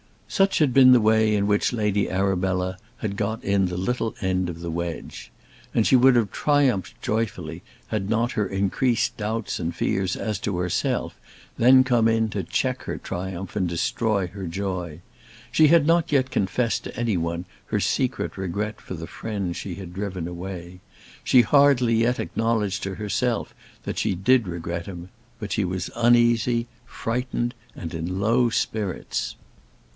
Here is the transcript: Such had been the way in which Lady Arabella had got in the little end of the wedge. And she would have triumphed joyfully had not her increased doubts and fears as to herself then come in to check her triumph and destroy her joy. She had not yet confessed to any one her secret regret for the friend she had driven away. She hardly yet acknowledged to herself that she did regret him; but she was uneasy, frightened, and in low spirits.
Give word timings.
Such 0.27 0.59
had 0.59 0.73
been 0.73 0.93
the 0.93 1.01
way 1.01 1.35
in 1.35 1.45
which 1.45 1.73
Lady 1.73 2.09
Arabella 2.09 2.77
had 2.99 3.17
got 3.17 3.43
in 3.43 3.65
the 3.65 3.77
little 3.77 4.15
end 4.21 4.49
of 4.49 4.61
the 4.61 4.71
wedge. 4.71 5.29
And 5.75 5.85
she 5.85 5.97
would 5.97 6.15
have 6.15 6.31
triumphed 6.31 6.99
joyfully 7.03 7.61
had 7.87 8.09
not 8.09 8.31
her 8.31 8.47
increased 8.47 9.15
doubts 9.17 9.59
and 9.59 9.75
fears 9.75 10.15
as 10.15 10.39
to 10.39 10.57
herself 10.57 11.19
then 11.57 11.83
come 11.83 12.07
in 12.07 12.29
to 12.29 12.43
check 12.43 12.83
her 12.83 12.97
triumph 12.97 13.55
and 13.55 13.67
destroy 13.67 14.27
her 14.27 14.47
joy. 14.47 15.01
She 15.51 15.67
had 15.67 15.85
not 15.85 16.11
yet 16.13 16.31
confessed 16.31 16.85
to 16.85 16.95
any 16.97 17.17
one 17.17 17.45
her 17.67 17.81
secret 17.81 18.37
regret 18.37 18.79
for 18.81 18.93
the 18.95 19.07
friend 19.07 19.55
she 19.55 19.75
had 19.75 19.93
driven 19.93 20.27
away. 20.27 20.79
She 21.25 21.41
hardly 21.41 21.93
yet 21.93 22.19
acknowledged 22.19 22.81
to 22.83 22.95
herself 22.95 23.53
that 23.83 23.99
she 23.99 24.15
did 24.15 24.47
regret 24.47 24.87
him; 24.87 25.09
but 25.39 25.51
she 25.51 25.65
was 25.65 25.91
uneasy, 25.95 26.67
frightened, 26.87 27.53
and 27.75 27.93
in 27.93 28.19
low 28.19 28.49
spirits. 28.49 29.35